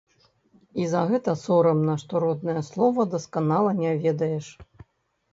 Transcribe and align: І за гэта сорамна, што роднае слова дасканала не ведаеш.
І 0.83 0.85
за 0.93 1.01
гэта 1.09 1.33
сорамна, 1.41 1.97
што 2.03 2.21
роднае 2.23 2.63
слова 2.69 3.05
дасканала 3.11 3.75
не 3.83 3.91
ведаеш. 4.07 4.47